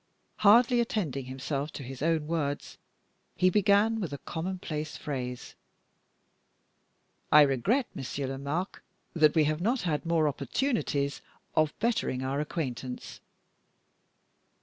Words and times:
Hardly 0.37 0.79
attending 0.79 1.25
himself 1.25 1.69
to 1.73 1.83
his 1.83 2.01
own 2.01 2.25
words, 2.25 2.79
he 3.35 3.51
began 3.51 3.99
with 3.99 4.11
a 4.11 4.17
commonplace 4.17 4.97
phrase: 4.97 5.53
"I 7.31 7.43
regret, 7.43 7.85
Monsieur 7.93 8.25
Lomaque, 8.25 8.81
that 9.13 9.35
we 9.35 9.43
have 9.43 9.61
not 9.61 9.81
had 9.81 10.03
more 10.03 10.27
opportunities 10.27 11.21
of 11.55 11.77
bettering 11.77 12.23
our 12.23 12.39
acquaintance." 12.39 13.19